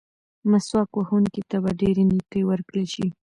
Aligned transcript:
مسواک 0.51 0.89
وهونکي 0.95 1.41
ته 1.49 1.57
به 1.63 1.71
ډېرې 1.79 2.03
نیکۍ 2.11 2.41
ورکړل 2.45 2.85
شي. 2.93 3.07